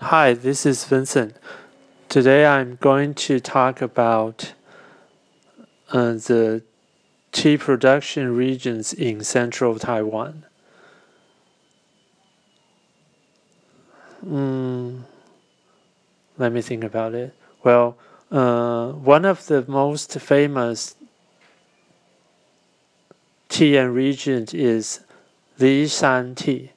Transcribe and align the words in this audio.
Hi, 0.00 0.32
this 0.32 0.64
is 0.64 0.84
Vincent. 0.84 1.34
Today 2.08 2.46
I'm 2.46 2.76
going 2.76 3.14
to 3.14 3.40
talk 3.40 3.82
about 3.82 4.52
uh, 5.90 6.12
the 6.12 6.62
tea 7.32 7.58
production 7.58 8.36
regions 8.36 8.92
in 8.92 9.24
central 9.24 9.76
Taiwan. 9.76 10.46
Mm, 14.24 15.02
let 16.38 16.52
me 16.52 16.62
think 16.62 16.84
about 16.84 17.14
it. 17.14 17.34
Well, 17.64 17.98
uh, 18.30 18.92
one 18.92 19.24
of 19.24 19.46
the 19.46 19.64
most 19.66 20.12
famous 20.20 20.94
tea 23.48 23.76
and 23.76 23.92
regions 23.92 24.54
is 24.54 25.00
Lishan 25.58 26.36
tea 26.36 26.70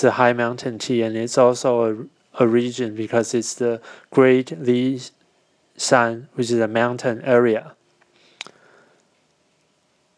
the 0.00 0.12
high 0.12 0.32
mountain 0.32 0.78
tea, 0.78 1.02
and 1.02 1.16
it's 1.16 1.38
also 1.38 1.84
a, 1.84 2.44
a 2.44 2.46
region 2.46 2.94
because 2.94 3.34
it's 3.34 3.54
the 3.54 3.80
Great 4.10 4.50
Li 4.58 5.00
Shan, 5.78 6.28
which 6.34 6.50
is 6.50 6.60
a 6.60 6.68
mountain 6.68 7.22
area. 7.22 7.74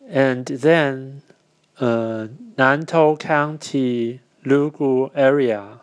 And 0.08 0.46
then 0.46 1.22
uh, 1.78 2.28
Nantou 2.56 3.18
County, 3.18 4.20
Lugu 4.44 5.10
area 5.14 5.80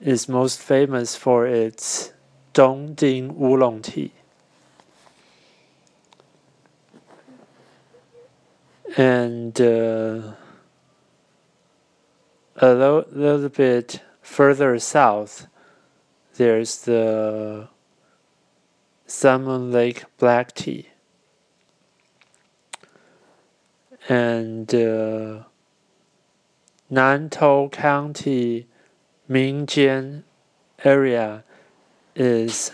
is 0.00 0.28
most 0.28 0.60
famous 0.60 1.14
for 1.14 1.46
its 1.46 2.12
Dongding 2.52 3.40
Oolong 3.40 3.82
tea. 3.82 4.12
And 8.96 9.58
uh, 9.60 10.32
a 12.62 12.74
little, 12.74 13.04
little 13.10 13.48
bit 13.48 14.00
further 14.22 14.78
south, 14.78 15.48
there's 16.36 16.82
the 16.82 17.68
Sun 19.06 19.44
Moon 19.44 19.72
Lake 19.72 20.04
black 20.16 20.54
tea. 20.54 20.88
And 24.08 24.72
uh, 24.72 25.42
Nantou 26.90 27.70
County 27.72 28.68
Mingjian 29.28 30.22
area 30.84 31.42
is 32.14 32.72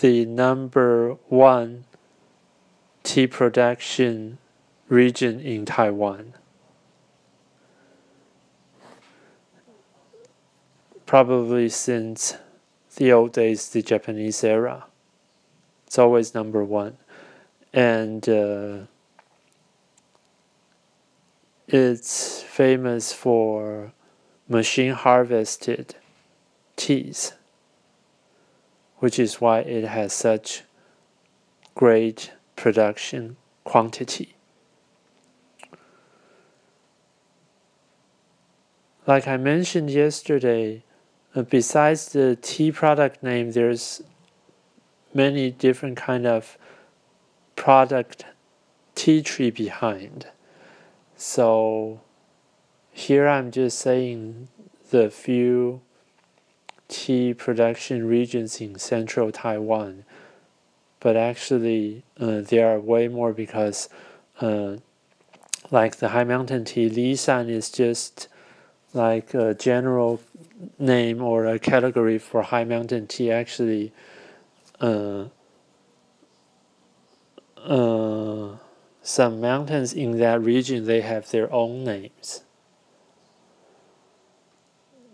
the 0.00 0.26
number 0.26 1.16
one 1.28 1.84
tea 3.02 3.26
production 3.26 4.38
region 4.88 5.40
in 5.40 5.64
Taiwan. 5.64 6.34
Probably 11.14 11.68
since 11.68 12.36
the 12.96 13.12
old 13.12 13.32
days, 13.32 13.68
the 13.68 13.80
Japanese 13.80 14.42
era. 14.42 14.84
It's 15.86 15.96
always 15.96 16.34
number 16.34 16.64
one. 16.64 16.96
And 17.72 18.28
uh, 18.28 18.78
it's 21.68 22.42
famous 22.42 23.12
for 23.12 23.92
machine 24.48 24.90
harvested 24.90 25.94
teas, 26.74 27.34
which 28.98 29.16
is 29.16 29.40
why 29.40 29.60
it 29.60 29.84
has 29.84 30.12
such 30.12 30.64
great 31.76 32.32
production 32.56 33.36
quantity. 33.62 34.34
Like 39.06 39.28
I 39.28 39.36
mentioned 39.36 39.90
yesterday, 39.90 40.82
besides 41.42 42.12
the 42.12 42.36
tea 42.40 42.70
product 42.70 43.22
name, 43.22 43.52
there's 43.52 44.02
many 45.12 45.50
different 45.50 45.96
kind 45.96 46.26
of 46.26 46.56
product 47.56 48.24
tea 48.94 49.22
tree 49.22 49.50
behind. 49.50 50.26
So 51.16 52.00
here 52.92 53.26
I'm 53.26 53.50
just 53.50 53.78
saying 53.78 54.48
the 54.90 55.10
few 55.10 55.80
tea 56.88 57.34
production 57.34 58.06
regions 58.06 58.60
in 58.60 58.78
central 58.78 59.32
Taiwan, 59.32 60.04
but 61.00 61.16
actually 61.16 62.04
uh, 62.20 62.40
there 62.42 62.68
are 62.72 62.78
way 62.78 63.08
more 63.08 63.32
because, 63.32 63.88
uh, 64.40 64.76
like 65.70 65.96
the 65.96 66.10
high 66.10 66.24
mountain 66.24 66.64
tea, 66.64 66.88
Lishan 66.88 67.48
is 67.48 67.70
just 67.70 68.28
like 68.94 69.34
a 69.34 69.54
general 69.54 70.20
name 70.78 71.20
or 71.20 71.46
a 71.46 71.58
category 71.58 72.18
for 72.18 72.42
high 72.42 72.64
mountain 72.64 73.06
tea 73.06 73.30
actually 73.30 73.92
uh, 74.80 75.24
uh, 77.64 78.56
some 79.02 79.40
mountains 79.40 79.92
in 79.92 80.18
that 80.18 80.40
region 80.40 80.86
they 80.86 81.00
have 81.00 81.30
their 81.30 81.52
own 81.52 81.84
names. 81.84 82.42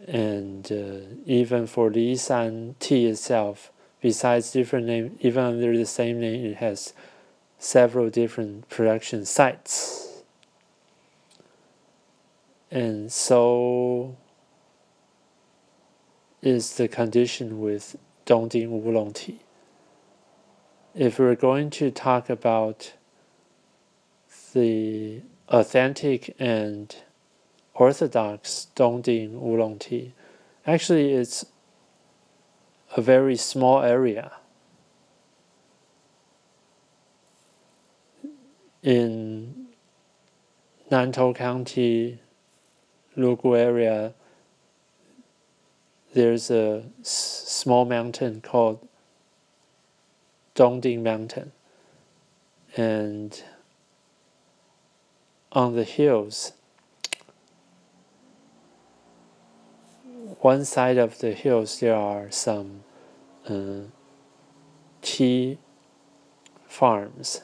And 0.07 0.71
uh, 0.71 1.15
even 1.25 1.67
for 1.67 1.91
Lishan 1.91 2.75
tea 2.79 3.07
itself 3.07 3.73
besides 4.01 4.51
different 4.51 4.87
name 4.87 5.19
even 5.21 5.45
under 5.45 5.77
the 5.77 5.87
same 5.87 6.21
name 6.21 6.45
it 6.45 6.57
has 6.57 6.93
several 7.59 8.11
different 8.11 8.69
production 8.69 9.25
sites 9.25 10.00
and 12.71 13.13
so 13.13 14.17
is 16.43 16.77
the 16.77 16.89
condition 16.89 17.61
with 17.61 17.97
Dongding 18.27 18.71
Oolong 18.71 19.13
tea. 19.13 19.41
If 20.95 21.19
we're 21.19 21.35
going 21.35 21.71
to 21.71 21.91
talk 21.91 22.31
about 22.31 22.95
the 24.53 25.23
authentic 25.49 26.35
and 26.39 26.95
orthodox 27.75 28.69
Dongding 28.77 29.35
Oolong 29.35 29.79
tea, 29.79 30.15
actually 30.67 31.13
it's 31.13 31.45
a 32.97 33.01
very 33.01 33.37
small 33.37 33.83
area. 33.83 34.33
In 38.83 39.67
Nantou 40.91 41.35
County, 41.35 42.21
Lugu 43.17 43.57
area, 43.57 44.15
there's 46.15 46.51
a 46.51 46.85
small 47.03 47.85
mountain 47.85 48.41
called 48.41 48.87
Dongding 50.55 51.03
Mountain. 51.03 51.53
And 52.77 53.43
on 55.53 55.75
the 55.75 55.85
hills, 55.85 56.53
one 60.41 60.65
side 60.65 60.99
of 60.99 61.19
the 61.19 61.33
hills, 61.33 61.81
there 61.81 61.95
are 61.95 62.31
some 62.31 62.85
uh, 63.49 63.89
tea 65.03 65.59
farms. 66.67 67.43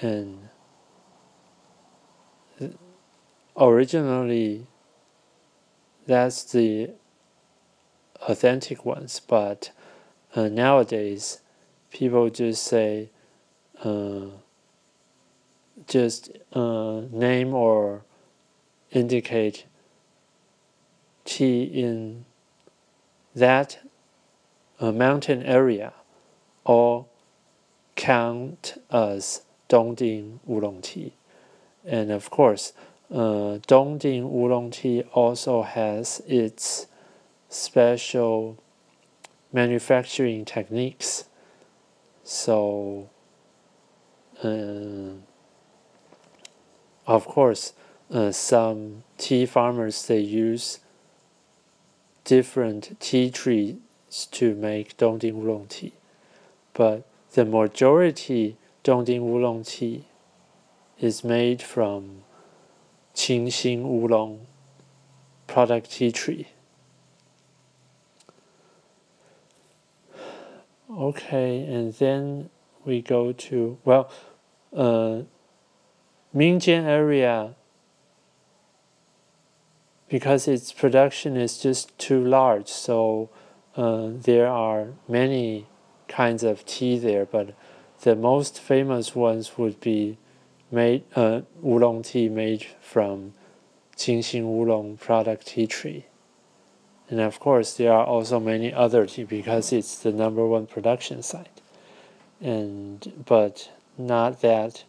And 0.00 0.48
originally, 3.56 4.66
that's 6.06 6.44
the 6.44 6.90
authentic 8.22 8.84
ones, 8.84 9.20
but 9.20 9.70
uh, 10.34 10.48
nowadays 10.48 11.40
people 11.90 12.28
just 12.30 12.62
say, 12.62 13.10
uh, 13.82 14.26
just 15.86 16.30
uh, 16.52 17.02
name 17.10 17.52
or 17.54 18.02
indicate 18.92 19.66
tea 21.24 21.64
in 21.64 22.24
that 23.34 23.78
uh, 24.80 24.92
mountain 24.92 25.42
area 25.42 25.92
or 26.64 27.06
count 27.96 28.80
as 28.90 29.42
Dongding 29.68 30.40
Oolong 30.48 30.82
tea. 30.82 31.14
And 31.84 32.10
of 32.10 32.30
course, 32.30 32.72
uh, 33.12 33.58
Dongding 33.66 34.24
Oolong 34.24 34.70
tea 34.70 35.02
also 35.12 35.62
has 35.62 36.22
its 36.26 36.86
special 37.48 38.58
manufacturing 39.52 40.44
techniques. 40.44 41.24
So, 42.24 43.10
uh, 44.42 45.20
of 47.06 47.26
course, 47.26 47.74
uh, 48.10 48.32
some 48.32 49.04
tea 49.18 49.46
farmers 49.46 50.06
they 50.06 50.20
use 50.20 50.80
different 52.24 52.98
tea 53.00 53.30
trees 53.30 53.76
to 54.30 54.54
make 54.54 54.96
Dongding 54.96 55.34
Oolong 55.34 55.68
tea, 55.68 55.92
but 56.72 57.06
the 57.32 57.44
majority 57.44 58.56
Dongding 58.82 59.20
Oolong 59.20 59.64
tea 59.64 60.06
is 60.98 61.22
made 61.22 61.62
from 61.62 62.23
Qingxin 63.14 63.84
Oolong 63.84 64.46
product 65.46 65.92
tea 65.92 66.10
tree. 66.10 66.48
Okay, 70.90 71.64
and 71.64 71.92
then 71.94 72.50
we 72.84 73.02
go 73.02 73.32
to 73.32 73.78
well, 73.84 74.10
uh, 74.76 75.22
Mingjian 76.34 76.84
area 76.84 77.54
because 80.08 80.46
its 80.46 80.72
production 80.72 81.36
is 81.36 81.58
just 81.58 81.96
too 81.98 82.22
large, 82.22 82.68
so 82.68 83.30
uh, 83.76 84.10
there 84.12 84.46
are 84.46 84.88
many 85.08 85.66
kinds 86.08 86.44
of 86.44 86.64
tea 86.64 86.98
there, 86.98 87.24
but 87.24 87.54
the 88.02 88.14
most 88.14 88.60
famous 88.60 89.16
ones 89.16 89.56
would 89.58 89.80
be 89.80 90.18
made 90.74 91.04
uh, 91.14 91.42
oolong 91.64 92.02
tea 92.02 92.28
made 92.28 92.66
from 92.80 93.32
Qingxin 93.96 94.42
oolong 94.42 94.96
product 94.96 95.46
tea 95.46 95.66
tree. 95.66 96.06
And 97.08 97.20
of 97.20 97.38
course, 97.38 97.74
there 97.74 97.92
are 97.92 98.04
also 98.04 98.40
many 98.40 98.72
other 98.72 99.06
tea 99.06 99.24
because 99.24 99.72
it's 99.72 99.98
the 99.98 100.12
number 100.12 100.44
one 100.46 100.66
production 100.66 101.22
site. 101.22 101.60
And 102.40 103.24
but 103.24 103.70
not 103.96 104.40
that 104.40 104.84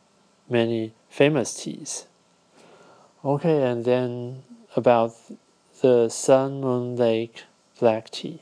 many 0.50 0.94
famous 1.10 1.54
teas. 1.64 2.06
Okay, 3.24 3.64
and 3.64 3.86
then 3.86 4.44
about 4.76 5.16
the 5.82 6.10
Sun 6.10 6.62
Moon 6.62 6.96
Lake 6.96 7.44
black 7.80 8.10
tea. 8.10 8.42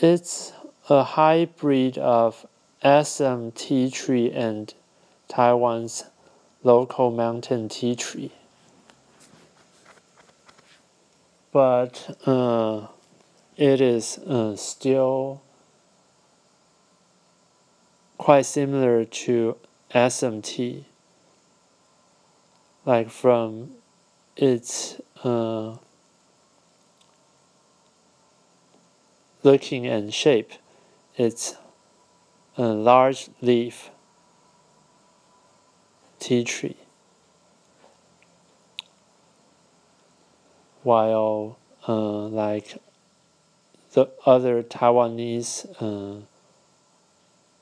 It's 0.00 0.52
a 0.88 1.02
hybrid 1.02 1.98
of 1.98 2.46
Tea 2.82 3.90
tree 3.90 4.30
and 4.30 4.74
Taiwan's 5.28 6.04
local 6.62 7.10
mountain 7.10 7.68
tea 7.68 7.96
tree. 7.96 8.32
but 11.52 12.16
uh, 12.26 12.86
it 13.56 13.80
is 13.80 14.18
uh, 14.18 14.54
still 14.56 15.42
quite 18.16 18.46
similar 18.46 19.04
to 19.04 19.56
Assam 19.92 20.42
tea. 20.42 20.84
Like 22.84 23.10
from 23.10 23.72
its 24.36 25.00
uh, 25.24 25.76
looking 29.42 29.86
and 29.86 30.12
shape, 30.12 30.52
it's 31.16 31.56
a 32.58 32.66
large 32.66 33.30
leaf 33.40 33.90
tea 36.18 36.44
tree. 36.44 36.76
while 40.88 41.58
uh, 41.86 42.26
like 42.28 42.78
the 43.92 44.08
other 44.24 44.62
Taiwanese 44.62 45.66
uh, 45.82 46.24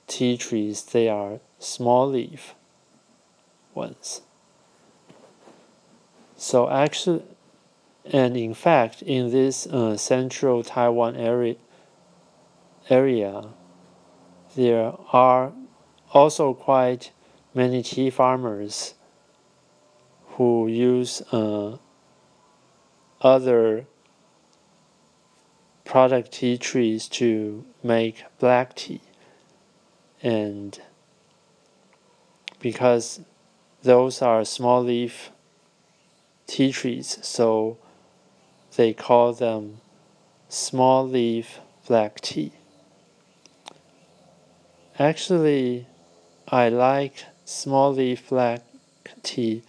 tea 0.06 0.36
trees, 0.36 0.84
they 0.84 1.08
are 1.08 1.40
small 1.58 2.08
leaf 2.08 2.54
ones. 3.74 4.22
So 6.36 6.70
actually, 6.70 7.24
and 8.04 8.36
in 8.36 8.54
fact, 8.54 9.02
in 9.02 9.32
this 9.32 9.66
uh, 9.66 9.96
central 9.96 10.62
Taiwan 10.62 11.16
area, 11.16 11.56
area, 12.88 13.48
there 14.56 14.94
are 15.12 15.52
also 16.12 16.54
quite 16.54 17.12
many 17.54 17.82
tea 17.82 18.08
farmers 18.08 18.94
who 20.30 20.66
use 20.66 21.20
uh, 21.30 21.76
other 23.20 23.86
product 25.84 26.32
tea 26.32 26.56
trees 26.56 27.06
to 27.06 27.64
make 27.82 28.24
black 28.38 28.74
tea. 28.74 29.02
And 30.22 30.80
because 32.58 33.20
those 33.82 34.22
are 34.22 34.44
small 34.44 34.82
leaf 34.82 35.30
tea 36.46 36.72
trees, 36.72 37.18
so 37.20 37.76
they 38.76 38.94
call 38.94 39.34
them 39.34 39.80
small 40.48 41.06
leaf 41.06 41.60
black 41.86 42.22
tea. 42.22 42.52
Actually, 44.98 45.86
I 46.48 46.70
like 46.70 47.26
small 47.44 47.92
leaf 47.92 48.30
black 48.30 48.62
tea 49.22 49.62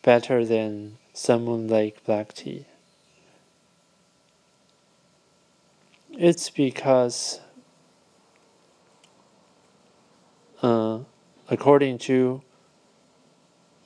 better 0.00 0.42
than 0.42 0.96
Moon 1.28 1.68
Lake 1.68 2.02
black 2.06 2.32
tea. 2.32 2.64
It's 6.12 6.48
because, 6.48 7.40
uh, 10.62 11.00
according 11.50 11.98
to 11.98 12.40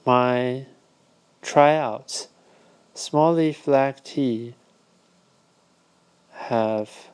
my 0.04 0.66
tryouts, 1.42 2.28
small 2.94 3.34
leaf 3.34 3.64
black 3.64 4.04
tea 4.04 4.54
have 6.31 7.08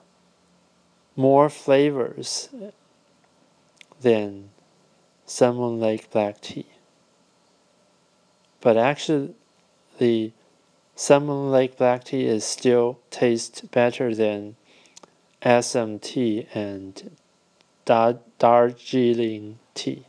more 1.17 1.49
flavors 1.49 2.50
than 4.02 4.50
Sun 5.26 5.56
Moon 5.56 5.81
Lake 5.81 6.10
black 6.10 6.40
tea. 6.40 6.66
But 8.60 8.76
actually, 8.76 9.34
the 9.99 10.32
Sun 10.94 11.26
Moon 11.26 11.70
black 11.76 12.04
tea 12.04 12.26
is 12.26 12.44
still 12.44 12.99
tastes 13.10 13.62
better 13.62 14.14
than 14.14 14.56
Assam 15.43 15.99
tea 15.99 16.46
and 16.54 17.16
Dar- 17.84 18.20
Darjeeling 18.38 19.58
tea. 19.75 20.04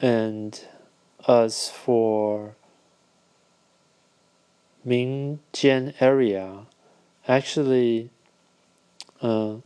And 0.00 0.60
as 1.28 1.68
for 1.68 2.56
Mingjian 4.84 5.94
area, 6.00 6.66
actually, 7.28 8.10
uh, 9.20 9.56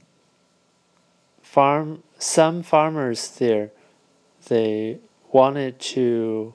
farm 1.43 2.03
some 2.19 2.63
farmers 2.63 3.37
there 3.39 3.71
they 4.49 4.99
wanted 5.33 5.79
to 5.79 6.55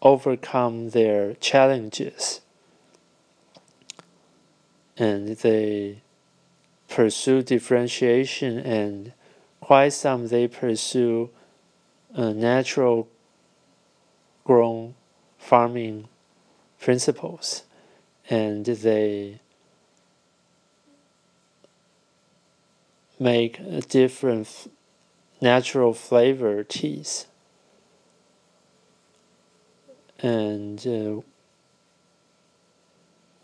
overcome 0.00 0.90
their 0.90 1.34
challenges. 1.34 2.40
And 4.96 5.28
they 5.28 6.02
pursue 6.88 7.42
differentiation 7.42 8.58
and 8.58 9.12
quite 9.60 9.90
some 9.90 10.28
they 10.28 10.46
pursue 10.46 11.30
uh, 12.14 12.32
natural 12.32 13.08
grown 14.44 14.94
farming 15.38 16.08
principles. 16.78 17.62
And 18.28 18.66
they 18.66 19.40
make 23.22 23.88
different 23.88 24.70
natural 25.40 25.94
flavor 25.94 26.64
teas. 26.64 27.26
And 30.18 30.86
uh, 30.86 31.22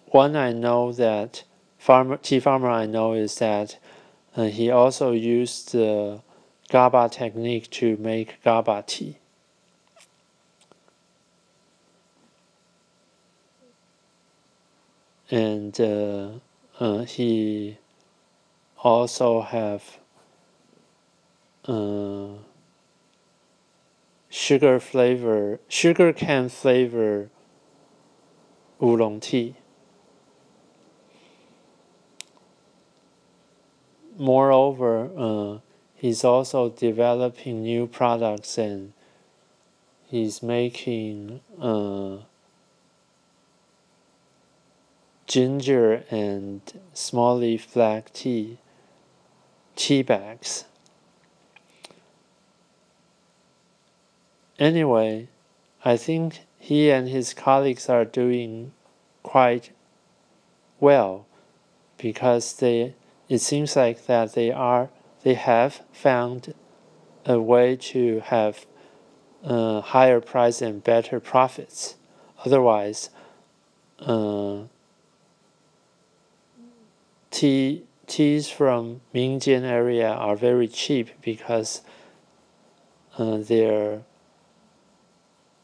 one 0.06 0.36
I 0.36 0.52
know 0.52 0.92
that 0.92 1.44
farmer 1.78 2.16
tea 2.16 2.40
farmer 2.40 2.68
I 2.68 2.86
know 2.86 3.12
is 3.12 3.36
that 3.36 3.78
uh, 4.36 4.44
he 4.44 4.70
also 4.70 5.12
used 5.12 5.72
the 5.72 6.22
GABA 6.70 7.08
technique 7.10 7.70
to 7.70 7.96
make 7.96 8.42
GABA 8.44 8.84
tea. 8.86 9.18
And 15.30 15.78
uh, 15.80 16.28
uh 16.80 17.04
he 17.04 17.76
also 18.82 19.42
have 19.42 19.98
uh, 21.66 22.28
sugar 24.28 24.78
flavor, 24.78 25.60
sugar 25.68 26.12
cane 26.12 26.48
flavor 26.48 27.30
oolong 28.82 29.20
tea. 29.20 29.56
Moreover, 34.16 35.10
uh, 35.16 35.58
he's 35.94 36.24
also 36.24 36.70
developing 36.70 37.62
new 37.62 37.86
products 37.86 38.58
and 38.58 38.92
he's 40.06 40.42
making 40.42 41.40
uh, 41.60 42.18
ginger 45.26 46.04
and 46.10 46.60
small 46.94 47.36
leaf 47.38 47.72
black 47.74 48.12
tea 48.12 48.58
tea 49.78 50.02
bags 50.02 50.64
anyway, 54.58 55.28
I 55.84 55.96
think 55.96 56.40
he 56.58 56.90
and 56.90 57.08
his 57.08 57.32
colleagues 57.34 57.88
are 57.88 58.04
doing 58.04 58.72
quite 59.22 59.70
well 60.80 61.26
because 61.96 62.54
they 62.54 62.94
it 63.28 63.38
seems 63.38 63.76
like 63.76 64.06
that 64.06 64.34
they 64.34 64.50
are 64.50 64.90
they 65.22 65.34
have 65.34 65.82
found 65.92 66.54
a 67.26 67.40
way 67.40 67.76
to 67.76 68.20
have 68.26 68.66
uh, 69.44 69.80
higher 69.80 70.20
price 70.20 70.62
and 70.62 70.82
better 70.82 71.20
profits. 71.20 71.96
Otherwise, 72.44 73.10
uh, 74.00 74.62
tea 77.30 77.84
teas 78.08 78.48
from 78.48 79.00
Mingjian 79.14 79.62
area 79.62 80.08
are 80.08 80.34
very 80.34 80.66
cheap 80.66 81.10
because 81.22 81.82
uh, 83.16 83.36
their 83.36 84.02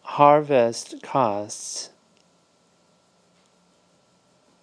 harvest 0.03 1.03
costs 1.03 1.91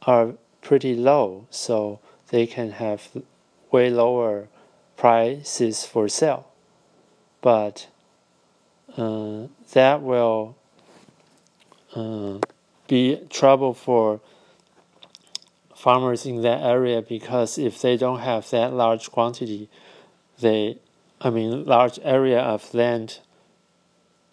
are 0.03 0.33
pretty 0.61 0.95
low, 0.95 1.47
so 1.49 1.99
they 2.29 2.47
can 2.47 2.71
have 2.71 3.09
way 3.71 3.89
lower 3.89 4.47
prices 4.95 5.85
for 5.85 6.07
sale. 6.07 6.47
But 7.41 7.87
uh, 8.95 9.47
that 9.73 10.01
will 10.01 10.55
uh, 11.95 12.39
be 12.87 13.19
trouble 13.29 13.73
for 13.73 14.21
farmers 15.81 16.27
in 16.27 16.43
that 16.43 16.61
area 16.61 17.01
because 17.01 17.57
if 17.57 17.81
they 17.81 17.97
don't 17.97 18.19
have 18.19 18.47
that 18.51 18.71
large 18.71 19.09
quantity, 19.09 19.67
they, 20.39 20.77
I 21.19 21.31
mean, 21.31 21.65
large 21.65 21.99
area 22.03 22.39
of 22.39 22.71
land 22.75 23.17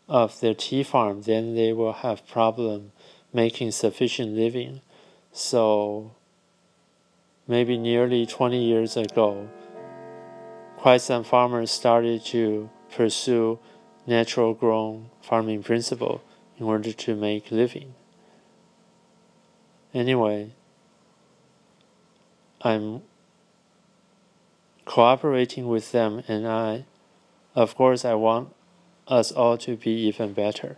of 0.08 0.38
their 0.40 0.52
tea 0.52 0.82
farm, 0.82 1.22
then 1.22 1.54
they 1.54 1.72
will 1.72 1.94
have 1.94 2.28
problem 2.28 2.92
making 3.32 3.70
sufficient 3.70 4.32
living. 4.32 4.82
So 5.32 6.12
maybe 7.46 7.78
nearly 7.78 8.26
20 8.26 8.62
years 8.62 8.98
ago, 8.98 9.48
quite 10.76 11.00
some 11.00 11.24
farmers 11.24 11.70
started 11.70 12.26
to 12.26 12.68
pursue 12.94 13.58
natural 14.06 14.52
grown 14.52 15.08
farming 15.22 15.62
principle 15.62 16.22
in 16.58 16.66
order 16.66 16.92
to 16.92 17.16
make 17.16 17.50
living. 17.50 17.94
Anyway, 19.94 20.50
I'm 22.62 23.02
cooperating 24.84 25.68
with 25.68 25.92
them 25.92 26.22
and 26.28 26.46
I 26.46 26.86
of 27.54 27.74
course 27.74 28.04
I 28.04 28.14
want 28.14 28.54
us 29.06 29.32
all 29.32 29.58
to 29.58 29.76
be 29.76 29.90
even 29.90 30.32
better. 30.32 30.76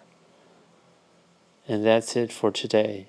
And 1.68 1.84
that's 1.84 2.16
it 2.16 2.32
for 2.32 2.50
today. 2.50 3.08